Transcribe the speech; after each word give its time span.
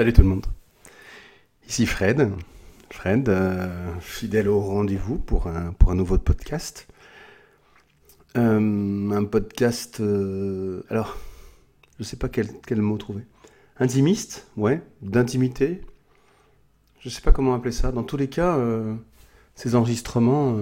Salut 0.00 0.14
tout 0.14 0.22
le 0.22 0.28
monde. 0.28 0.46
Ici 1.68 1.84
Fred. 1.84 2.30
Fred, 2.88 3.28
euh, 3.28 3.68
fidèle 4.00 4.48
au 4.48 4.58
rendez-vous 4.58 5.18
pour 5.18 5.46
un, 5.46 5.74
pour 5.74 5.90
un 5.90 5.94
nouveau 5.94 6.16
podcast. 6.16 6.88
Euh, 8.38 9.10
un 9.10 9.24
podcast. 9.24 10.00
euh, 10.00 10.82
alors, 10.88 11.18
je 11.98 12.04
sais 12.04 12.16
pas 12.16 12.30
quel, 12.30 12.48
quel 12.66 12.80
mot 12.80 12.96
trouver. 12.96 13.24
Intimiste, 13.78 14.46
ouais, 14.56 14.80
d'intimité. 15.02 15.82
Je 17.00 17.10
sais 17.10 17.20
pas 17.20 17.32
comment 17.32 17.52
appeler 17.52 17.72
ça. 17.72 17.92
Dans 17.92 18.02
tous 18.02 18.16
les 18.16 18.28
cas, 18.28 18.58
ces 19.54 19.74
enregistrements, 19.74 20.56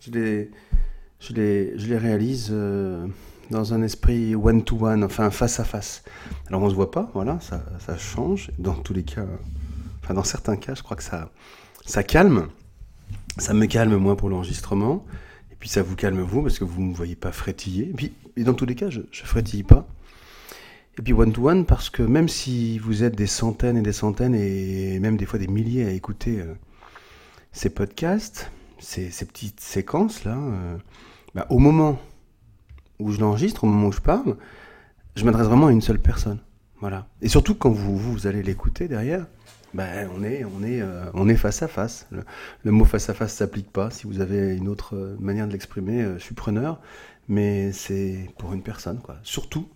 je, 0.00 0.10
les, 0.10 0.50
je, 1.20 1.34
les, 1.34 1.78
je 1.78 1.86
les 1.86 1.98
réalise 1.98 2.52
dans 3.50 3.74
un 3.74 3.82
esprit 3.82 4.34
one-to-one, 4.34 5.04
enfin 5.04 5.30
face 5.30 5.60
à 5.60 5.64
face. 5.64 6.02
Alors 6.48 6.62
on 6.62 6.70
se 6.70 6.74
voit 6.74 6.90
pas, 6.90 7.10
voilà, 7.14 7.38
ça, 7.40 7.96
change. 7.96 8.50
Dans 8.58 8.74
tous 8.74 8.92
les 8.92 9.04
cas, 9.04 9.26
enfin 10.02 10.14
dans 10.14 10.24
certains 10.24 10.56
cas, 10.56 10.74
je 10.74 10.82
crois 10.82 10.96
que 10.96 11.02
ça, 11.02 11.30
ça 11.84 12.02
calme. 12.02 12.48
Ça 13.38 13.52
me 13.54 13.66
calme 13.66 13.96
moi 13.96 14.16
pour 14.16 14.28
l'enregistrement. 14.28 15.04
Et 15.52 15.56
puis 15.58 15.68
ça 15.68 15.82
vous 15.82 15.96
calme 15.96 16.20
vous 16.20 16.42
parce 16.42 16.58
que 16.58 16.64
vous 16.64 16.82
ne 16.82 16.88
me 16.88 16.94
voyez 16.94 17.16
pas 17.16 17.32
frétiller. 17.32 17.90
Et 17.90 17.92
puis 17.92 18.12
dans 18.38 18.54
tous 18.54 18.66
les 18.66 18.74
cas, 18.74 18.90
je, 18.90 19.00
je 19.10 19.24
frétille 19.24 19.62
pas. 19.62 19.86
Et 20.98 21.02
puis 21.02 21.12
one-to-one 21.12 21.66
parce 21.66 21.90
que 21.90 22.02
même 22.02 22.28
si 22.28 22.78
vous 22.78 23.04
êtes 23.04 23.14
des 23.14 23.26
centaines 23.26 23.76
et 23.76 23.82
des 23.82 23.92
centaines 23.92 24.34
et 24.34 24.98
même 24.98 25.18
des 25.18 25.26
fois 25.26 25.38
des 25.38 25.46
milliers 25.46 25.84
à 25.84 25.90
écouter 25.90 26.40
euh, 26.40 26.54
ces 27.52 27.68
podcasts, 27.68 28.50
ces, 28.78 29.10
petites 29.26 29.60
séquences 29.60 30.24
là, 30.24 30.36
euh, 30.36 30.76
bah, 31.34 31.46
au 31.50 31.58
moment 31.58 31.98
où 32.98 33.12
je 33.12 33.20
l'enregistre, 33.20 33.64
au 33.64 33.66
moment 33.66 33.88
où 33.88 33.92
je 33.92 34.00
parle, 34.00 34.36
je 35.14 35.24
m'adresse 35.24 35.46
vraiment 35.46 35.68
à 35.68 35.72
une 35.72 35.82
seule 35.82 35.98
personne. 35.98 36.38
Voilà. 36.80 37.06
Et 37.22 37.28
surtout 37.28 37.54
quand 37.54 37.70
vous, 37.70 37.96
vous, 37.96 38.26
allez 38.26 38.42
l'écouter 38.42 38.88
derrière, 38.88 39.26
ben, 39.74 40.08
on, 40.14 40.22
est, 40.22 40.44
on, 40.44 40.62
est, 40.62 40.80
euh, 40.80 41.04
on 41.14 41.28
est 41.28 41.36
face 41.36 41.62
à 41.62 41.68
face. 41.68 42.06
Le, 42.64 42.70
mot 42.70 42.84
face 42.84 43.08
à 43.08 43.14
face 43.14 43.34
s'applique 43.34 43.70
pas. 43.70 43.90
Si 43.90 44.06
vous 44.06 44.20
avez 44.20 44.56
une 44.56 44.68
autre 44.68 44.94
euh, 44.94 45.16
manière 45.18 45.46
de 45.46 45.52
l'exprimer, 45.52 46.02
euh, 46.02 46.18
je 46.18 46.22
suis 46.22 46.34
preneur. 46.34 46.80
Mais 47.28 47.72
c'est 47.72 48.30
pour 48.38 48.52
une 48.52 48.62
personne, 48.62 49.00
quoi. 49.00 49.16
Surtout, 49.22 49.68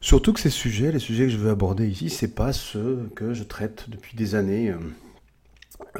surtout 0.00 0.32
que 0.32 0.40
ces 0.40 0.50
sujets, 0.50 0.92
les 0.92 0.98
sujets 0.98 1.24
que 1.24 1.30
je 1.30 1.38
veux 1.38 1.50
aborder 1.50 1.88
ici, 1.88 2.08
c'est 2.08 2.34
pas 2.34 2.52
ceux 2.52 3.10
que 3.16 3.34
je 3.34 3.42
traite 3.42 3.90
depuis 3.90 4.16
des 4.16 4.34
années. 4.34 4.70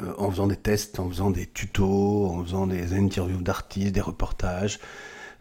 euh, 0.00 0.12
en 0.18 0.30
faisant 0.30 0.46
des 0.46 0.56
tests, 0.56 1.00
en 1.00 1.08
faisant 1.08 1.30
des 1.30 1.46
tutos, 1.46 2.26
en 2.26 2.42
faisant 2.44 2.66
des 2.66 2.94
interviews 2.94 3.42
d'artistes, 3.42 3.94
des 3.94 4.00
reportages, 4.00 4.78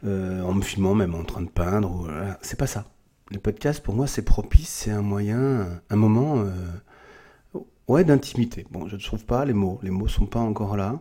euh, 0.05 0.41
en 0.43 0.53
me 0.53 0.61
filmant 0.61 0.93
même 0.93 1.15
en 1.15 1.23
train 1.23 1.41
de 1.41 1.49
peindre. 1.49 2.07
C'est 2.41 2.59
pas 2.59 2.67
ça. 2.67 2.85
Les 3.31 3.39
podcasts, 3.39 3.81
pour 3.81 3.95
moi, 3.95 4.05
c'est 4.05 4.21
propice, 4.21 4.69
c'est 4.69 4.91
un 4.91 5.01
moyen, 5.01 5.81
un 5.89 5.95
moment, 5.95 6.37
euh, 6.37 7.59
ouais, 7.87 8.03
d'intimité. 8.03 8.67
Bon, 8.69 8.87
je 8.87 8.95
ne 8.95 9.01
trouve 9.01 9.25
pas 9.25 9.45
les 9.45 9.53
mots, 9.53 9.79
les 9.81 9.89
mots 9.89 10.07
sont 10.07 10.27
pas 10.27 10.39
encore 10.39 10.77
là. 10.77 10.99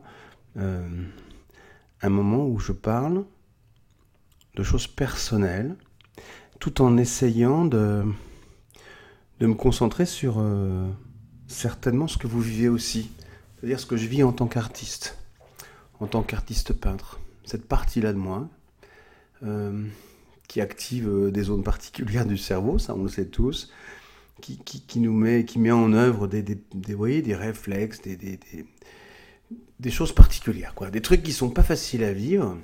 Euh, 0.57 0.89
un 2.01 2.09
moment 2.09 2.47
où 2.47 2.59
je 2.59 2.73
parle 2.73 3.25
de 4.55 4.63
choses 4.63 4.87
personnelles, 4.87 5.77
tout 6.59 6.81
en 6.81 6.97
essayant 6.97 7.67
de, 7.67 8.05
de 9.41 9.47
me 9.47 9.55
concentrer 9.55 10.07
sur 10.07 10.43
certainement 11.47 12.07
ce 12.09 12.17
que 12.17 12.27
vous 12.27 12.41
vivez 12.41 12.69
aussi, 12.69 13.11
c'est-à-dire 13.57 13.81
ce 13.81 13.87
que 13.87 13.97
je 13.97 14.07
vis 14.07 14.23
en 14.23 14.33
tant 14.33 14.47
qu'artiste, 14.47 15.19
en 16.01 16.07
tant 16.07 16.23
qu'artiste 16.23 16.73
peintre. 16.73 17.21
Cette 17.45 17.67
partie-là 17.67 18.13
de 18.13 18.19
moi, 18.19 18.49
qui 20.49 20.61
active 20.61 21.09
euh, 21.09 21.31
des 21.31 21.45
zones 21.45 21.63
particulières 21.63 22.27
du 22.27 22.37
cerveau, 22.37 22.79
ça 22.79 22.95
on 22.95 23.03
le 23.03 23.09
sait 23.09 23.27
tous, 23.27 23.73
qui, 24.41 24.59
qui, 24.59 25.01
nous 25.01 25.13
met, 25.13 25.45
qui 25.45 25.59
met 25.59 25.71
en 25.71 25.93
œuvre 25.93 26.27
des, 26.27 26.43
des, 26.43 26.59
des, 26.75 27.23
des 27.23 27.35
réflexes, 27.35 28.03
des, 28.03 28.17
des, 28.17 28.39
des, 29.81 29.91
choses 29.91 30.13
particulières, 30.13 30.75
quoi. 30.75 30.91
des 30.91 31.01
trucs 31.01 31.23
qui 31.23 31.33
sont 31.33 31.51
pas 31.51 31.63
faciles 31.63 32.05
à 32.05 32.13
vivre, 32.13 32.59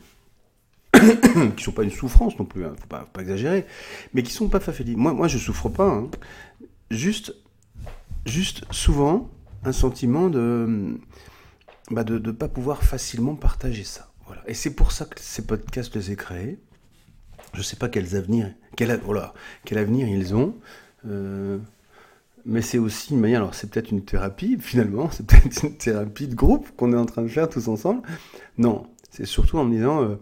qui 1.56 1.64
sont 1.64 1.72
pas 1.72 1.84
une 1.84 1.90
souffrance 1.90 2.38
non 2.38 2.44
plus, 2.44 2.64
hein, 2.64 2.74
faut 2.76 2.96
faut 2.96 3.06
pas 3.12 3.22
exagérer, 3.22 3.66
mais 4.12 4.22
qui 4.22 4.32
sont 4.32 4.48
pas 4.48 4.60
faciles. 4.60 4.96
Moi, 4.96 5.14
moi 5.14 5.28
je 5.28 5.38
souffre 5.38 5.68
pas, 5.68 5.88
hein. 5.88 6.10
juste, 6.90 7.34
juste 8.26 8.64
souvent 8.70 9.30
un 9.64 9.72
sentiment 9.72 10.28
de 10.28 10.98
bah 11.90 12.04
de 12.04 12.18
ne 12.18 12.30
pas 12.30 12.48
pouvoir 12.48 12.84
facilement 12.84 13.34
partager 13.34 13.84
ça. 13.84 14.12
Voilà. 14.26 14.42
Et 14.46 14.54
c'est 14.54 14.74
pour 14.74 14.92
ça 14.92 15.06
que 15.06 15.18
ces 15.20 15.44
podcasts, 15.44 15.96
les 15.96 16.12
ai 16.12 16.16
créés. 16.16 16.58
Je 17.52 17.58
ne 17.58 17.62
sais 17.64 17.76
pas 17.76 17.88
quels 17.88 18.16
avenirs, 18.16 18.52
quel, 18.76 18.90
a- 18.90 18.96
voilà, 18.96 19.34
quel 19.64 19.78
avenir 19.78 20.08
ils 20.08 20.34
ont. 20.34 20.54
Euh, 21.06 21.58
mais 22.46 22.62
c'est 22.62 22.78
aussi 22.78 23.12
une 23.12 23.20
manière, 23.20 23.40
alors 23.40 23.54
c'est 23.54 23.70
peut-être 23.70 23.90
une 23.90 24.04
thérapie, 24.04 24.56
finalement, 24.60 25.10
c'est 25.12 25.26
peut-être 25.26 25.64
une 25.64 25.76
thérapie 25.76 26.28
de 26.28 26.34
groupe 26.34 26.68
qu'on 26.76 26.92
est 26.92 26.96
en 26.96 27.06
train 27.06 27.22
de 27.22 27.28
faire 27.28 27.48
tous 27.48 27.68
ensemble. 27.68 28.02
Non, 28.58 28.86
c'est 29.10 29.26
surtout 29.26 29.58
en 29.58 29.64
me 29.64 29.74
disant, 29.74 30.02
euh, 30.02 30.16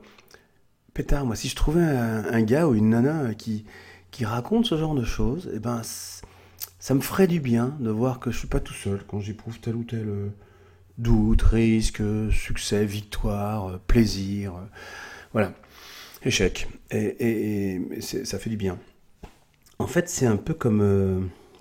pétard, 0.95 1.27
moi, 1.27 1.37
si 1.37 1.49
je 1.49 1.57
trouvais 1.57 1.83
un, 1.83 2.43
gars 2.43 2.67
ou 2.67 2.75
une 2.75 2.91
nana 2.91 3.35
qui, 3.35 3.65
qui 4.11 4.25
raconte 4.25 4.67
ce 4.67 4.77
genre 4.77 4.95
de 4.95 5.05
choses, 5.05 5.51
eh 5.55 5.59
ben, 5.59 5.83
ça 6.79 6.95
me 6.95 7.01
ferait 7.01 7.27
du 7.27 7.41
bien 7.41 7.77
de 7.81 7.91
voir 7.91 8.19
que 8.21 8.31
je 8.31 8.39
suis 8.39 8.49
pas 8.49 8.61
tout 8.61 8.73
seul 8.75 9.03
quand 9.07 9.21
j'éprouve 9.21 9.61
tel 9.61 9.77
ou 9.77 9.85
tel 9.85 10.09
euh, 10.09 10.29
doute, 10.97 11.43
risque, 11.43 12.03
succès, 12.33 12.85
victoire, 12.85 13.79
plaisir, 13.81 14.55
voilà, 15.33 15.53
échec. 16.25 16.69
Et, 16.91 17.81
ça 18.01 18.39
fait 18.39 18.51
du 18.51 18.57
bien. 18.57 18.79
En 19.79 19.87
fait, 19.87 20.09
c'est 20.09 20.27
un 20.27 20.37
peu 20.37 20.55
comme, 20.55 20.81
euh, 20.81 21.21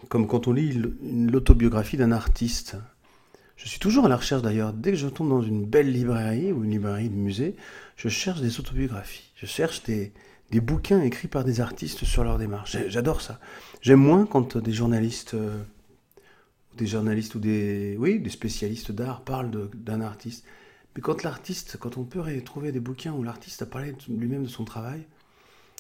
comme 0.09 0.27
quand 0.27 0.47
on 0.47 0.53
lit 0.53 0.81
l'autobiographie 1.03 1.97
d'un 1.97 2.11
artiste. 2.11 2.77
Je 3.55 3.67
suis 3.67 3.79
toujours 3.79 4.05
à 4.05 4.09
la 4.09 4.17
recherche 4.17 4.41
d'ailleurs, 4.41 4.73
dès 4.73 4.91
que 4.91 4.97
je 4.97 5.07
tombe 5.07 5.29
dans 5.29 5.41
une 5.41 5.65
belle 5.65 5.91
librairie 5.91 6.51
ou 6.51 6.63
une 6.63 6.71
librairie 6.71 7.09
de 7.09 7.15
musée, 7.15 7.55
je 7.95 8.09
cherche 8.09 8.41
des 8.41 8.59
autobiographies. 8.59 9.31
Je 9.35 9.45
cherche 9.45 9.83
des, 9.83 10.13
des 10.51 10.61
bouquins 10.61 11.01
écrits 11.01 11.27
par 11.27 11.43
des 11.43 11.59
artistes 11.59 12.05
sur 12.05 12.23
leur 12.23 12.37
démarche. 12.37 12.77
J'adore 12.87 13.21
ça. 13.21 13.39
J'aime 13.81 13.99
moins 13.99 14.25
quand 14.25 14.57
des 14.57 14.73
journalistes, 14.73 15.33
euh, 15.33 15.61
des 16.77 16.87
journalistes 16.87 17.35
ou 17.35 17.39
des, 17.39 17.95
oui, 17.99 18.19
des 18.19 18.29
spécialistes 18.29 18.91
d'art 18.91 19.21
parlent 19.21 19.69
d'un 19.73 20.01
artiste. 20.01 20.45
Mais 20.97 21.01
quand 21.01 21.21
l'artiste, 21.21 21.77
quand 21.79 21.97
on 21.97 22.03
peut 22.03 22.19
retrouver 22.19 22.71
des 22.71 22.79
bouquins 22.79 23.13
où 23.13 23.21
l'artiste 23.21 23.61
a 23.61 23.67
parlé 23.67 23.93
lui-même 24.09 24.43
de 24.43 24.49
son 24.49 24.65
travail, 24.65 25.05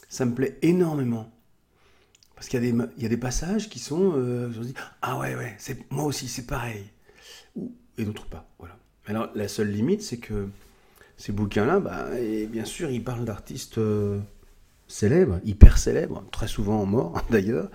ça 0.09 0.25
me 0.25 0.35
plaît 0.35 0.59
énormément. 0.61 1.31
Parce 2.35 2.49
qu'il 2.49 2.63
y, 2.63 3.05
a 3.05 3.09
des 3.09 3.17
passages 3.17 3.67
qui 3.67 3.79
sont, 3.79 4.13
euh, 4.15 4.51
ah 5.01 5.17
ouais, 5.17 5.35
ouais, 5.35 5.57
moi 5.89 6.05
aussi, 6.05 6.27
c'est 6.27 6.45
pareil. 6.45 6.83
Et 7.97 8.05
d'autres 8.05 8.27
pas, 8.27 8.47
voilà. 8.59 8.77
Alors, 9.07 9.29
la 9.33 9.47
seule 9.47 9.71
limite, 9.71 10.03
c'est 10.03 10.19
que 10.19 10.49
ces 11.17 11.31
bouquins-là, 11.31 11.79
bah, 11.79 12.09
bien 12.51 12.65
sûr, 12.65 12.91
ils 12.91 13.03
parlent 13.03 13.25
d'artistes 13.25 13.79
euh, 13.79 14.19
célèbres, 14.87 15.39
hyper 15.43 15.79
célèbres, 15.79 16.23
très 16.31 16.47
souvent 16.47 16.85
morts 16.85 17.25
d'ailleurs, 17.31 17.71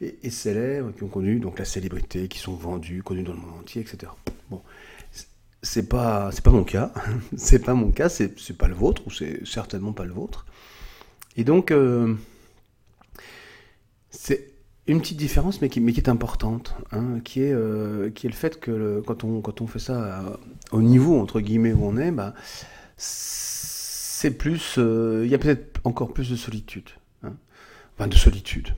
et, 0.00 0.18
et 0.24 0.30
célèbres, 0.30 0.90
qui 0.90 1.04
ont 1.04 1.08
connu 1.08 1.38
donc 1.38 1.60
la 1.60 1.64
célébrité, 1.64 2.26
qui 2.26 2.40
sont 2.40 2.54
vendus, 2.54 3.04
connus 3.04 3.22
dans 3.22 3.34
le 3.34 3.38
monde 3.38 3.60
entier, 3.60 3.80
etc. 3.80 4.10
Bon, 4.50 4.60
c'est- 5.62 5.88
pas, 5.88 6.30
c'est 6.32 6.42
pas 6.44 6.50
mon 6.50 6.64
cas, 6.64 6.92
c'est 7.36 7.60
pas 7.64 7.74
mon 7.74 7.90
cas, 7.90 8.08
c'est, 8.08 8.34
pas 8.56 8.68
le 8.68 8.74
vôtre, 8.74 9.02
ou 9.06 9.10
c'est 9.10 9.46
certainement 9.46 9.92
pas 9.92 10.04
le 10.04 10.12
vôtre. 10.12 10.46
Et 11.36 11.44
donc, 11.44 11.70
euh, 11.70 12.14
c'est 14.10 14.48
une 14.86 15.00
petite 15.00 15.18
différence, 15.18 15.60
mais 15.60 15.68
qui, 15.68 15.80
mais 15.80 15.92
qui 15.92 16.00
est 16.00 16.08
importante, 16.08 16.74
hein, 16.92 17.20
qui, 17.24 17.42
est, 17.42 17.52
euh, 17.52 18.10
qui 18.10 18.26
est 18.26 18.30
le 18.30 18.34
fait 18.34 18.58
que 18.58 18.70
le- 18.70 19.02
quand, 19.02 19.22
on, 19.24 19.40
quand 19.40 19.60
on 19.60 19.66
fait 19.66 19.78
ça 19.78 20.18
à- 20.20 20.40
au 20.72 20.82
niveau, 20.82 21.20
entre 21.20 21.40
guillemets, 21.40 21.72
où 21.72 21.84
on 21.84 21.96
est, 21.96 22.10
bah, 22.10 22.34
c'est 22.96 24.32
plus. 24.36 24.74
euh, 24.78 25.22
Il 25.24 25.30
y 25.30 25.34
a 25.34 25.38
peut-être 25.38 25.80
encore 25.84 26.12
plus 26.12 26.28
de 26.30 26.36
solitude. 26.36 26.88
hein. 27.22 27.34
Enfin, 27.96 28.08
de 28.08 28.14
solitude. 28.16 28.74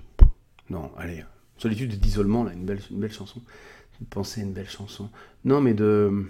Non, 0.71 0.91
allez. 0.97 1.25
Solitude 1.59 1.93
et 1.95 1.97
d'isolement, 1.97 2.45
là, 2.45 2.53
une 2.53 2.65
belle, 2.65 2.81
une 2.91 3.01
belle 3.01 3.13
chanson. 3.13 3.41
Pensez 4.11 4.41
à 4.41 4.45
une 4.45 4.53
belle 4.53 4.69
chanson. 4.69 5.09
Non, 5.45 5.61
mais 5.61 5.75
de. 5.75 6.27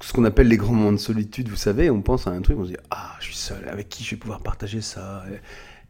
Ce 0.00 0.12
qu'on 0.12 0.24
appelle 0.24 0.48
les 0.48 0.56
grands 0.56 0.74
moments 0.74 0.92
de 0.92 0.98
solitude, 0.98 1.48
vous 1.48 1.56
savez, 1.56 1.90
on 1.90 2.02
pense 2.02 2.26
à 2.26 2.30
un 2.30 2.40
truc, 2.40 2.58
on 2.58 2.64
se 2.64 2.70
dit 2.70 2.76
Ah, 2.90 3.16
je 3.20 3.26
suis 3.26 3.36
seul, 3.36 3.68
avec 3.68 3.88
qui 3.88 4.04
je 4.04 4.10
vais 4.10 4.16
pouvoir 4.16 4.40
partager 4.40 4.80
ça 4.80 5.24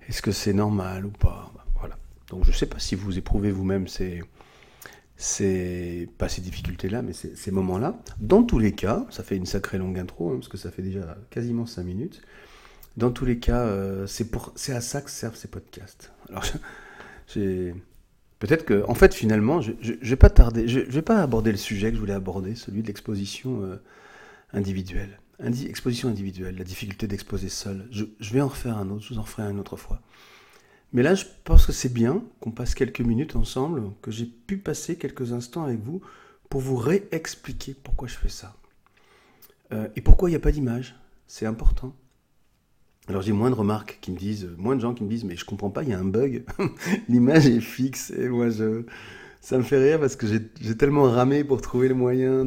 Est-ce 0.08 0.22
que 0.22 0.32
c'est 0.32 0.52
normal 0.52 1.06
ou 1.06 1.10
pas? 1.10 1.52
Bah, 1.54 1.64
Voilà. 1.78 1.98
Donc 2.28 2.44
je 2.44 2.52
sais 2.52 2.66
pas 2.66 2.78
si 2.78 2.94
vous 2.94 3.18
éprouvez 3.18 3.50
vous-même 3.50 3.88
ces, 3.88 4.22
ces, 5.18 6.08
pas 6.16 6.28
ces 6.28 6.40
difficultés-là, 6.40 7.02
mais 7.02 7.12
ces, 7.12 7.50
moments-là. 7.50 7.98
Dans 8.20 8.44
tous 8.44 8.58
les 8.58 8.72
cas, 8.72 9.04
ça 9.10 9.24
fait 9.24 9.36
une 9.36 9.46
sacrée 9.46 9.76
longue 9.76 9.98
intro, 9.98 10.30
hein, 10.30 10.36
parce 10.36 10.48
que 10.48 10.56
ça 10.56 10.70
fait 10.70 10.82
déjà 10.82 11.16
quasiment 11.28 11.66
5 11.66 11.82
minutes. 11.82 12.22
Dans 12.96 13.10
tous 13.10 13.24
les 13.24 13.38
cas, 13.38 13.62
euh, 13.62 14.06
c'est 14.06 14.72
à 14.72 14.80
ça 14.80 15.02
que 15.02 15.10
servent 15.10 15.36
ces 15.36 15.48
podcasts. 15.48 16.12
Alors, 16.30 16.44
j'ai, 17.34 17.74
peut-être 18.38 18.64
que, 18.64 18.84
en 18.88 18.94
fait, 18.94 19.14
finalement, 19.14 19.60
je, 19.60 19.72
je 19.80 20.10
vais 20.10 20.16
pas 20.16 20.30
tarder, 20.30 20.68
je, 20.68 20.80
vais 20.80 21.02
pas 21.02 21.22
aborder 21.22 21.50
le 21.50 21.58
sujet 21.58 21.90
que 21.90 21.96
je 21.96 22.00
voulais 22.00 22.12
aborder, 22.14 22.54
celui 22.54 22.82
de 22.82 22.86
l'exposition 22.86 23.62
euh, 23.62 23.76
individuelle. 24.52 25.18
Indi- 25.40 25.68
exposition 25.68 26.08
individuelle, 26.08 26.56
la 26.56 26.64
difficulté 26.64 27.06
d'exposer 27.06 27.48
seul. 27.48 27.86
Je, 27.90 28.04
vais 28.32 28.40
en 28.40 28.48
refaire 28.48 28.76
un 28.76 28.90
autre, 28.90 29.04
je 29.04 29.14
vous 29.14 29.18
en 29.18 29.22
referai 29.22 29.44
une 29.44 29.60
autre 29.60 29.76
fois. 29.76 30.00
Mais 30.92 31.02
là, 31.02 31.14
je 31.14 31.24
pense 31.44 31.66
que 31.66 31.72
c'est 31.72 31.92
bien 31.92 32.24
qu'on 32.40 32.50
passe 32.50 32.74
quelques 32.74 33.00
minutes 33.00 33.36
ensemble, 33.36 33.82
que 34.02 34.10
j'ai 34.10 34.24
pu 34.24 34.56
passer 34.56 34.96
quelques 34.96 35.32
instants 35.32 35.64
avec 35.64 35.80
vous 35.80 36.00
pour 36.48 36.60
vous 36.60 36.76
réexpliquer 36.76 37.74
pourquoi 37.74 38.08
je 38.08 38.14
fais 38.16 38.30
ça. 38.30 38.56
Euh, 39.72 39.86
et 39.96 40.00
pourquoi 40.00 40.28
il 40.28 40.32
n'y 40.32 40.36
a 40.36 40.40
pas 40.40 40.50
d'image. 40.52 40.96
C'est 41.26 41.44
important. 41.44 41.94
Alors 43.08 43.22
j'ai 43.22 43.32
moins 43.32 43.50
de 43.50 43.54
remarques 43.54 43.98
qui 44.02 44.10
me 44.12 44.18
disent, 44.18 44.48
moins 44.58 44.76
de 44.76 44.80
gens 44.80 44.92
qui 44.92 45.02
me 45.02 45.08
disent, 45.08 45.24
mais 45.24 45.36
je 45.36 45.44
comprends 45.44 45.70
pas, 45.70 45.82
il 45.82 45.88
y 45.88 45.92
a 45.92 45.98
un 45.98 46.04
bug, 46.04 46.44
l'image 47.08 47.46
est 47.46 47.60
fixe. 47.60 48.10
Et 48.10 48.28
moi, 48.28 48.50
je, 48.50 48.82
ça 49.40 49.56
me 49.56 49.62
fait 49.62 49.78
rire 49.78 50.00
parce 50.00 50.14
que 50.16 50.26
j'ai 50.26 50.76
tellement 50.76 51.04
ramé 51.04 51.42
pour 51.42 51.62
trouver 51.62 51.88
le 51.88 51.94
moyen 51.94 52.46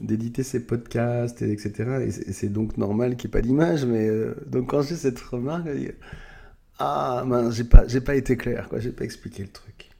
d'éditer 0.00 0.42
ces 0.42 0.66
podcasts, 0.66 1.40
et 1.42 1.50
etc. 1.50 2.06
Et 2.06 2.32
c'est 2.32 2.52
donc 2.52 2.76
normal 2.76 3.16
qu'il 3.16 3.28
n'y 3.28 3.32
ait 3.32 3.40
pas 3.40 3.40
d'image. 3.40 3.86
Mais 3.86 4.06
euh, 4.08 4.34
donc 4.46 4.70
quand 4.70 4.82
j'ai 4.82 4.96
cette 4.96 5.20
remarque, 5.20 5.66
ah, 6.78 7.24
ben, 7.26 7.50
j'ai 7.50 7.64
pas, 7.64 7.86
j'ai 7.86 8.00
pas 8.00 8.14
été 8.14 8.36
clair, 8.36 8.68
quoi. 8.68 8.80
J'ai 8.80 8.92
pas 8.92 9.04
expliqué 9.04 9.42
le 9.42 9.50
truc. 9.50 9.90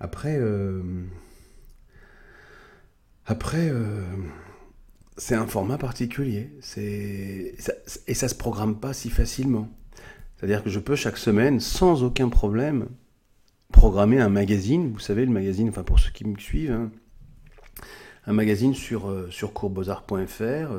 Après, 0.00 0.36
euh, 0.38 0.82
après, 3.26 3.70
euh, 3.70 4.02
c'est 5.16 5.34
un 5.34 5.46
format 5.46 5.78
particulier. 5.78 6.50
C'est 6.60 7.54
et 8.06 8.14
ça 8.14 8.28
se 8.28 8.34
programme 8.34 8.78
pas 8.78 8.92
si 8.92 9.10
facilement. 9.10 9.68
C'est-à-dire 10.36 10.62
que 10.62 10.70
je 10.70 10.80
peux 10.80 10.96
chaque 10.96 11.16
semaine, 11.16 11.60
sans 11.60 12.02
aucun 12.02 12.28
problème, 12.28 12.88
programmer 13.72 14.20
un 14.20 14.28
magazine. 14.28 14.92
Vous 14.92 14.98
savez, 14.98 15.24
le 15.24 15.32
magazine, 15.32 15.68
enfin 15.68 15.84
pour 15.84 15.98
ceux 15.98 16.10
qui 16.10 16.26
me 16.26 16.38
suivent, 16.38 16.72
hein, 16.72 16.90
un 18.26 18.32
magazine 18.32 18.74
sur, 18.74 19.08
euh, 19.08 19.28
sur 19.30 19.52
courbosart.fr 19.52 20.72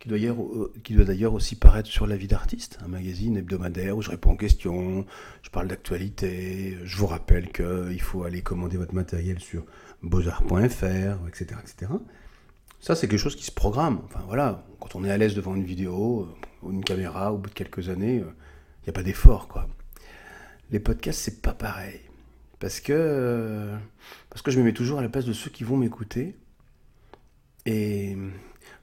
qui 0.00 0.08
doit, 0.08 0.18
euh, 0.18 0.72
doit 0.90 1.04
d'ailleurs 1.04 1.34
aussi 1.34 1.54
paraître 1.56 1.88
sur 1.88 2.06
La 2.06 2.16
vie 2.16 2.26
d'artiste, 2.26 2.78
un 2.82 2.88
magazine 2.88 3.36
hebdomadaire 3.36 3.96
où 3.96 4.02
je 4.02 4.10
réponds 4.10 4.32
aux 4.32 4.36
questions, 4.36 5.04
je 5.42 5.50
parle 5.50 5.68
d'actualité, 5.68 6.78
je 6.82 6.96
vous 6.96 7.06
rappelle 7.06 7.52
qu'il 7.52 8.00
faut 8.00 8.24
aller 8.24 8.42
commander 8.42 8.78
votre 8.78 8.94
matériel 8.94 9.38
sur 9.38 9.64
beaux-arts.fr, 10.02 11.28
etc., 11.28 11.60
etc. 11.62 11.92
Ça, 12.80 12.94
c'est 12.94 13.08
quelque 13.08 13.20
chose 13.20 13.36
qui 13.36 13.44
se 13.44 13.52
programme. 13.52 14.00
Enfin 14.04 14.20
voilà, 14.26 14.64
quand 14.80 14.94
on 14.94 15.04
est 15.04 15.10
à 15.10 15.18
l'aise 15.18 15.34
devant 15.34 15.54
une 15.54 15.64
vidéo 15.64 16.22
euh, 16.22 16.66
ou 16.66 16.72
une 16.72 16.84
caméra, 16.84 17.32
au 17.32 17.38
bout 17.38 17.50
de 17.50 17.54
quelques 17.54 17.88
années, 17.88 18.16
il 18.16 18.84
n'y 18.84 18.88
a 18.88 18.92
pas 18.92 19.02
d'effort, 19.02 19.48
quoi. 19.48 19.68
Les 20.70 20.80
podcasts, 20.80 21.20
c'est 21.20 21.42
pas 21.42 21.52
pareil. 21.52 22.00
Parce 22.58 22.80
que, 22.80 23.70
parce 24.28 24.42
que 24.42 24.50
je 24.50 24.58
me 24.58 24.64
mets 24.64 24.72
toujours 24.72 24.98
à 24.98 25.02
la 25.02 25.08
place 25.08 25.24
de 25.24 25.32
ceux 25.32 25.50
qui 25.50 25.64
vont 25.64 25.76
m'écouter. 25.76 26.36
Et 27.66 28.16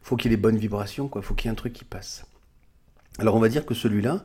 faut 0.02 0.16
qu'il 0.16 0.32
y 0.32 0.34
ait 0.34 0.38
des 0.38 0.42
bonnes 0.42 0.58
vibrations, 0.58 1.08
quoi. 1.08 1.22
Faut 1.22 1.34
qu'il 1.34 1.48
y 1.48 1.50
ait 1.50 1.52
un 1.52 1.56
truc 1.56 1.74
qui 1.74 1.86
passe. 1.86 2.26
Alors 3.20 3.36
on 3.36 3.40
va 3.40 3.50
dire 3.50 3.66
que 3.66 3.74
celui-là, 3.74 4.24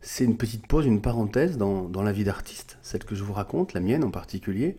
c'est 0.00 0.24
une 0.24 0.36
petite 0.36 0.66
pause, 0.66 0.84
une 0.84 1.00
parenthèse 1.00 1.56
dans, 1.56 2.02
la 2.02 2.12
vie 2.12 2.24
d'artiste, 2.24 2.76
celle 2.82 3.04
que 3.04 3.14
je 3.14 3.22
vous 3.22 3.32
raconte, 3.32 3.72
la 3.72 3.80
mienne 3.80 4.02
en 4.02 4.10
particulier. 4.10 4.76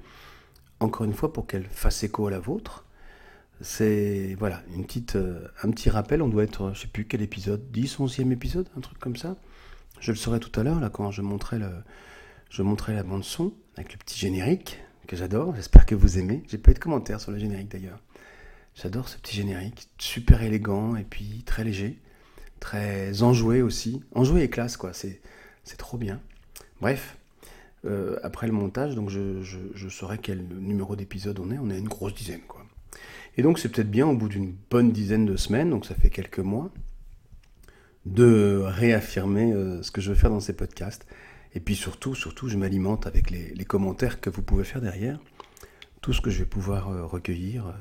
Encore 0.81 1.05
une 1.05 1.13
fois, 1.13 1.31
pour 1.31 1.47
qu'elle 1.47 1.65
fasse 1.65 2.03
écho 2.03 2.27
à 2.27 2.31
la 2.31 2.39
vôtre. 2.39 2.85
C'est 3.63 4.35
voilà, 4.37 4.61
euh, 5.15 5.47
un 5.63 5.71
petit 5.71 5.89
rappel. 5.89 6.21
On 6.21 6.27
doit 6.27 6.43
être, 6.43 6.73
je 6.73 6.81
sais 6.81 6.87
plus 6.87 7.05
quel 7.05 7.21
épisode, 7.21 7.71
10, 7.71 7.97
11e 7.97 8.31
épisode, 8.31 8.67
un 8.77 8.81
truc 8.81 8.99
comme 8.99 9.15
ça. 9.15 9.37
Je 10.01 10.11
le 10.11 10.17
saurai 10.17 10.39
tout 10.39 10.59
à 10.59 10.63
l'heure, 10.63 10.81
là, 10.81 10.89
quand 10.89 11.11
je 11.11 11.21
montrerai, 11.21 11.59
le, 11.59 11.69
je 12.49 12.61
la 12.61 13.03
bande-son 13.03 13.53
avec 13.77 13.93
le 13.93 13.97
petit 13.97 14.19
générique 14.19 14.79
que 15.07 15.15
j'adore. 15.15 15.55
J'espère 15.55 15.85
que 15.85 15.95
vous 15.95 16.19
aimez. 16.19 16.43
J'ai 16.49 16.57
pas 16.57 16.71
eu 16.71 16.73
de 16.73 16.79
commentaires 16.79 17.21
sur 17.21 17.31
le 17.31 17.39
générique 17.39 17.71
d'ailleurs. 17.71 17.99
J'adore 18.75 19.07
ce 19.07 19.17
petit 19.17 19.35
générique, 19.35 19.87
super 19.97 20.41
élégant 20.43 20.95
et 20.95 21.03
puis 21.03 21.43
très 21.45 21.63
léger, 21.63 22.01
très 22.59 23.23
enjoué 23.23 23.61
aussi. 23.61 24.03
Enjoué 24.13 24.43
et 24.43 24.49
classe, 24.49 24.75
quoi, 24.75 24.91
c'est, 24.93 25.21
c'est 25.63 25.77
trop 25.77 25.97
bien. 25.97 26.19
Bref, 26.81 27.17
euh, 27.85 28.19
après 28.23 28.47
le 28.47 28.53
montage, 28.53 28.95
donc 28.95 29.09
je, 29.09 29.41
je, 29.41 29.89
saurai 29.89 30.17
quel 30.17 30.43
numéro 30.43 30.95
d'épisode 30.95 31.39
on 31.39 31.49
est. 31.49 31.59
On 31.59 31.69
est 31.69 31.77
une 31.77 31.87
grosse 31.87 32.13
dizaine, 32.13 32.41
quoi. 32.47 32.62
Et 33.37 33.41
donc 33.41 33.59
c'est 33.59 33.69
peut-être 33.69 33.89
bien 33.89 34.07
au 34.07 34.15
bout 34.15 34.29
d'une 34.29 34.55
bonne 34.69 34.91
dizaine 34.91 35.25
de 35.25 35.35
semaines, 35.35 35.69
donc 35.69 35.85
ça 35.85 35.95
fait 35.95 36.09
quelques 36.09 36.39
mois, 36.39 36.71
de 38.05 38.61
réaffirmer 38.63 39.53
euh, 39.53 39.81
ce 39.81 39.91
que 39.91 40.01
je 40.01 40.09
veux 40.09 40.15
faire 40.15 40.29
dans 40.29 40.39
ces 40.39 40.53
podcasts. 40.53 41.05
Et 41.55 41.59
puis 41.59 41.75
surtout, 41.75 42.15
surtout, 42.15 42.49
je 42.49 42.57
m'alimente 42.57 43.07
avec 43.07 43.29
les, 43.29 43.65
commentaires 43.65 44.19
que 44.19 44.29
vous 44.29 44.41
pouvez 44.41 44.63
faire 44.63 44.81
derrière, 44.81 45.19
tout 46.01 46.13
ce 46.13 46.21
que 46.21 46.29
je 46.29 46.39
vais 46.39 46.45
pouvoir 46.45 46.89
euh, 46.89 47.05
recueillir 47.05 47.73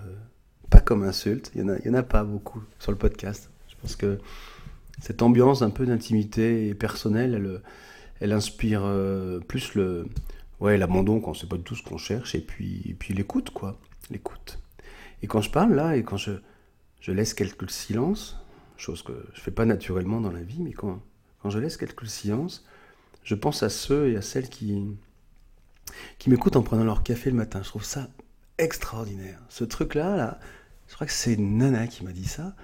pas 0.70 0.80
comme 0.80 1.02
insulte. 1.02 1.52
Il 1.54 1.64
n'y 1.64 1.70
en, 1.70 1.74
a, 1.74 1.88
en 1.88 1.94
a 1.94 2.02
pas 2.02 2.24
beaucoup 2.24 2.62
sur 2.78 2.92
le 2.92 2.98
podcast. 2.98 3.50
Je 3.68 3.74
pense 3.80 3.96
que 3.96 4.18
cette 5.02 5.22
ambiance 5.22 5.62
un 5.62 5.70
peu 5.70 5.84
d'intimité 5.84 6.74
personnelle, 6.74 7.60
elle, 8.20 8.32
inspire 8.32 8.82
euh, 8.84 9.40
plus 9.40 9.74
le 9.74 10.06
ouais 10.60 10.78
l'abandon 10.78 11.20
quand 11.20 11.34
c'est 11.34 11.48
pas 11.48 11.56
du 11.56 11.64
tout 11.64 11.74
ce 11.74 11.82
qu'on 11.82 11.98
cherche 11.98 12.36
et 12.36 12.40
puis 12.40 12.82
et 12.88 12.94
puis 12.94 13.12
l'écoute 13.14 13.50
quoi, 13.50 13.78
l'écoute. 14.10 14.61
Et 15.22 15.26
quand 15.26 15.40
je 15.40 15.50
parle 15.50 15.74
là 15.74 15.96
et 15.96 16.02
quand 16.02 16.16
je 16.16 17.12
laisse 17.12 17.34
quelques 17.34 17.70
silences, 17.70 18.38
chose 18.76 19.02
que 19.02 19.12
je 19.34 19.40
fais 19.40 19.50
pas 19.50 19.64
naturellement 19.64 20.20
dans 20.20 20.32
la 20.32 20.42
vie, 20.42 20.62
mais 20.62 20.72
quand 20.72 21.00
quand 21.42 21.50
je 21.50 21.58
laisse 21.58 21.76
quelques 21.76 22.06
silences, 22.06 22.64
je 23.24 23.34
pense 23.34 23.64
à 23.64 23.68
ceux 23.68 24.10
et 24.10 24.16
à 24.16 24.22
celles 24.22 24.48
qui 24.48 24.96
qui 26.18 26.30
m'écoutent 26.30 26.56
en 26.56 26.62
prenant 26.62 26.84
leur 26.84 27.02
café 27.02 27.30
le 27.30 27.36
matin. 27.36 27.60
Je 27.62 27.68
trouve 27.68 27.84
ça 27.84 28.08
extraordinaire. 28.58 29.40
Ce 29.48 29.64
truc 29.64 29.94
là 29.94 30.38
je 30.88 30.94
crois 30.94 31.06
que 31.06 31.12
c'est 31.12 31.36
Nana 31.36 31.86
qui 31.86 32.04
m'a 32.04 32.12
dit 32.12 32.26
ça. 32.26 32.54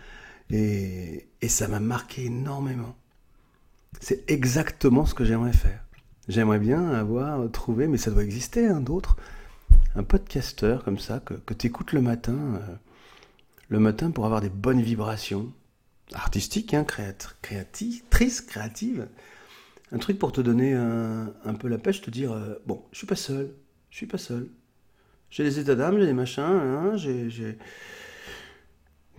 Et, 0.51 1.29
ça 1.49 1.67
m'a 1.67 1.81
marqué 1.81 2.27
énormément. 2.27 2.95
C'est 4.01 4.31
exactement 4.31 5.07
ce 5.07 5.15
que 5.15 5.25
j'aimerais 5.25 5.55
faire. 5.55 5.83
J'aimerais 6.29 6.59
bien 6.59 6.91
avoir 6.91 7.51
trouvé, 7.51 7.87
mais 7.87 7.97
ça 7.97 8.11
doit 8.11 8.23
exister, 8.23 8.67
hein, 8.67 8.81
d'autres, 8.81 9.17
un 9.95 10.03
podcasteur 10.03 10.85
comme 10.85 10.99
ça, 10.99 11.21
que, 11.21 11.35
que 11.35 11.95
le 11.95 12.01
matin, 12.01 12.35
euh, 12.35 12.75
le 13.69 13.79
matin 13.79 14.11
pour 14.11 14.25
avoir 14.25 14.41
des 14.41 14.51
bonnes 14.51 14.83
vibrations, 14.83 15.53
artistiques, 16.15 16.75
hein, 16.75 16.85
créatrices, 16.85 18.41
créatives. 18.41 19.09
Un 19.91 19.99
truc 19.99 20.19
pour 20.19 20.33
te 20.33 20.41
donner 20.41 20.75
un, 20.75 21.55
peu 21.59 21.69
la 21.69 21.79
pêche, 21.79 22.03
te 22.03 22.11
dire, 22.11 22.33
euh, 22.33 22.57
bon, 22.67 22.83
je 22.93 22.99
suis 22.99 23.07
pas 23.07 23.17
seul, 23.17 23.53
je 23.91 23.97
suis 23.97 24.07
pas 24.07 24.19
seul. 24.19 24.49
J'ai 25.31 25.45
des 25.45 25.59
états 25.59 25.75
d'âme, 25.75 25.99
j'ai 25.99 26.07
des 26.07 26.13
machins, 26.13 26.43
hein, 26.43 26.97
j'ai 26.97 27.59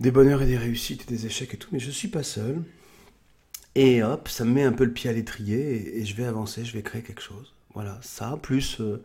des 0.00 0.10
bonheurs 0.10 0.42
et 0.42 0.46
des 0.46 0.56
réussites 0.56 1.02
et 1.02 1.06
des 1.06 1.26
échecs 1.26 1.54
et 1.54 1.56
tout, 1.56 1.68
mais 1.72 1.78
je 1.78 1.90
suis 1.90 2.08
pas 2.08 2.22
seul. 2.22 2.62
Et 3.74 4.02
hop, 4.02 4.28
ça 4.28 4.44
me 4.44 4.52
met 4.52 4.64
un 4.64 4.72
peu 4.72 4.84
le 4.84 4.92
pied 4.92 5.08
à 5.10 5.12
l'étrier 5.12 5.98
et, 5.98 6.04
je 6.04 6.16
vais 6.16 6.24
avancer, 6.24 6.64
je 6.64 6.72
vais 6.72 6.82
créer 6.82 7.02
quelque 7.02 7.22
chose. 7.22 7.54
Voilà, 7.74 7.98
ça, 8.02 8.38
plus 8.42 8.80
euh, 8.80 9.02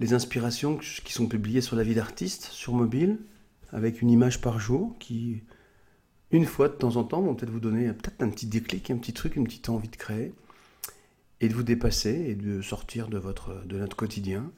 les 0.00 0.12
inspirations 0.12 0.76
qui 0.76 1.12
sont 1.12 1.26
publiées 1.26 1.60
sur 1.60 1.76
la 1.76 1.82
vie 1.82 1.94
d'artiste, 1.94 2.44
sur 2.44 2.74
mobile, 2.74 3.18
avec 3.72 4.02
une 4.02 4.10
image 4.10 4.40
par 4.40 4.60
jour 4.60 4.94
qui, 4.98 5.42
une 6.30 6.44
fois 6.44 6.68
de 6.68 6.74
temps 6.74 6.96
en 6.96 7.04
temps, 7.04 7.22
vont 7.22 7.34
peut-être 7.34 7.50
vous 7.50 7.60
donner 7.60 7.92
peut-être 7.92 8.20
un 8.20 8.28
petit 8.28 8.46
déclic, 8.46 8.90
un 8.90 8.98
petit 8.98 9.12
truc, 9.12 9.36
une 9.36 9.44
petite 9.44 9.68
envie 9.68 9.88
de 9.88 9.96
créer 9.96 10.32
et 11.40 11.48
de 11.48 11.54
vous 11.54 11.62
dépasser 11.62 12.26
et 12.28 12.34
de 12.34 12.62
sortir 12.62 13.08
de, 13.08 13.18
votre, 13.18 13.64
de 13.66 13.78
notre 13.78 13.96
quotidien. 13.96 14.50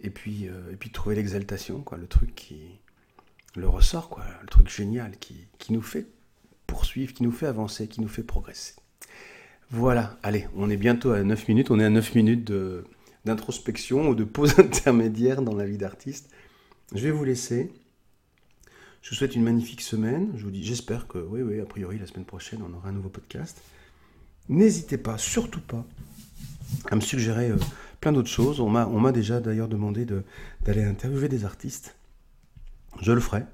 Et 0.00 0.10
puis, 0.10 0.48
euh, 0.48 0.72
et 0.72 0.76
puis 0.76 0.90
de 0.90 0.94
trouver 0.94 1.16
l'exaltation, 1.16 1.80
quoi, 1.80 1.98
le 1.98 2.06
truc 2.06 2.34
qui, 2.34 2.78
le 3.56 3.68
ressort, 3.68 4.08
quoi, 4.08 4.24
le 4.40 4.46
truc 4.46 4.68
génial 4.68 5.12
qui, 5.18 5.48
nous 5.70 5.82
fait 5.82 6.06
poursuivre, 6.66 7.12
qui 7.12 7.22
nous 7.22 7.32
fait 7.32 7.46
avancer, 7.46 7.88
qui 7.88 8.00
nous 8.00 8.08
fait 8.08 8.22
progresser. 8.22 8.74
Voilà, 9.70 10.18
allez, 10.22 10.46
on 10.56 10.70
est 10.70 10.76
bientôt 10.76 11.10
à 11.10 11.22
9 11.22 11.48
minutes, 11.48 11.70
on 11.70 11.78
est 11.78 11.84
à 11.84 11.90
9 11.90 12.14
minutes 12.14 12.44
d'introspection 13.28 14.08
ou 14.08 14.14
de 14.14 14.24
pause 14.24 14.58
intermédiaire 14.58 15.42
dans 15.42 15.54
la 15.54 15.66
vie 15.66 15.78
d'artiste. 15.78 16.30
Je 16.94 17.00
vais 17.00 17.10
vous 17.10 17.24
laisser. 17.24 17.72
Je 19.02 19.10
vous 19.10 19.16
souhaite 19.16 19.36
une 19.36 19.44
magnifique 19.44 19.80
semaine. 19.80 20.32
Je 20.36 20.44
vous 20.44 20.50
dis, 20.50 20.64
j'espère 20.64 21.06
que, 21.06 21.18
oui, 21.18 21.42
oui, 21.42 21.60
a 21.60 21.64
priori, 21.64 21.98
la 21.98 22.06
semaine 22.06 22.24
prochaine, 22.24 22.60
on 22.68 22.74
aura 22.76 22.88
un 22.88 22.92
nouveau 22.92 23.08
podcast. 23.08 23.62
N'hésitez 24.48 24.98
pas, 24.98 25.18
surtout 25.18 25.60
pas, 25.60 25.84
à 26.90 26.96
me 26.96 27.00
suggérer 27.00 27.50
euh, 27.50 27.56
plein 28.00 28.12
d'autres 28.12 28.28
choses. 28.28 28.60
On 28.60 28.68
m'a 28.68 29.12
déjà 29.12 29.40
d'ailleurs 29.40 29.68
demandé 29.68 30.06
d'aller 30.62 30.82
interviewer 30.82 31.28
des 31.28 31.44
artistes. 31.44 31.96
Je 33.00 33.12
le 33.12 33.20
ferai. 33.20 33.44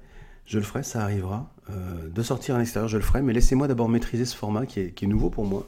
Je 0.45 0.57
le 0.57 0.63
ferai, 0.63 0.83
ça 0.83 1.01
arrivera. 1.01 1.51
Euh, 1.69 2.09
de 2.09 2.23
sortir 2.23 2.55
à 2.55 2.59
l'extérieur, 2.59 2.87
je 2.87 2.97
le 2.97 3.03
ferai. 3.03 3.21
Mais 3.21 3.33
laissez-moi 3.33 3.67
d'abord 3.67 3.89
maîtriser 3.89 4.25
ce 4.25 4.35
format 4.35 4.65
qui 4.65 4.79
est, 4.79 5.03
nouveau 5.03 5.29
pour 5.29 5.45
moi. 5.45 5.67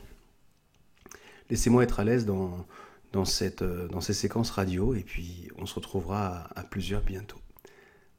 Laissez-moi 1.49 1.83
être 1.83 1.99
à 1.99 2.03
l'aise 2.03 2.25
dans, 2.25 2.65
dans, 3.13 3.25
cette, 3.25 3.61
euh, 3.61 3.87
dans 3.87 4.01
ces 4.01 4.13
séquences 4.13 4.51
radio. 4.51 4.93
Et 4.93 5.03
puis, 5.03 5.49
on 5.57 5.65
se 5.65 5.75
retrouvera 5.75 6.49
à, 6.55 6.63
plusieurs 6.63 7.01
bientôt. 7.01 7.39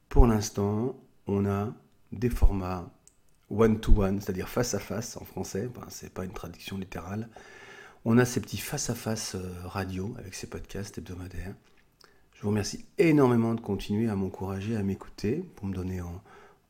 Pour 0.09 0.27
l'instant, 0.27 0.95
on 1.27 1.45
a 1.45 1.73
des 2.11 2.29
formats 2.29 2.89
one-to-one, 3.49 4.21
c'est-à-dire 4.21 4.49
face 4.49 4.73
à 4.73 4.79
face 4.79 5.17
en 5.17 5.25
français. 5.25 5.69
Ce 5.89 5.99
c'est 6.01 6.13
pas 6.13 6.25
une 6.25 6.33
traduction 6.33 6.77
littérale. 6.77 7.29
On 8.05 8.17
a 8.17 8.25
ces 8.25 8.39
petits 8.39 8.57
face-à-face 8.57 9.35
euh, 9.35 9.53
radio 9.65 10.15
avec 10.17 10.33
ces 10.33 10.47
podcasts 10.47 10.97
hebdomadaires. 10.97 11.55
Je 12.33 12.41
vous 12.43 12.49
remercie 12.49 12.85
énormément 12.97 13.53
de 13.53 13.59
continuer 13.59 14.09
à 14.09 14.15
m'encourager, 14.15 14.77
à 14.77 14.83
m'écouter, 14.83 15.43
pour 15.57 15.67
me 15.67 15.73
donner 15.73 16.01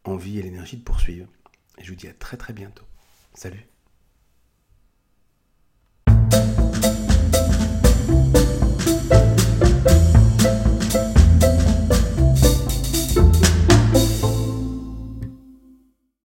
envie 0.04 0.40
et 0.40 0.42
l'énergie 0.42 0.78
de 0.78 0.84
poursuivre. 0.84 1.28
Et 1.78 1.84
je 1.84 1.92
vous 1.92 1.96
dis 1.96 2.08
à 2.08 2.14
très 2.14 2.38
très 2.38 2.54
bientôt. 2.54 2.86
Salut 3.36 3.78